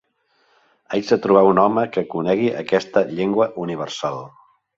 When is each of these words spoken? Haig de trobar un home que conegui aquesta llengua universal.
Haig 0.95 1.03
de 1.11 1.17
trobar 1.25 1.43
un 1.49 1.61
home 1.63 1.83
que 1.97 2.03
conegui 2.15 2.49
aquesta 2.63 3.05
llengua 3.13 3.49
universal. 3.67 4.21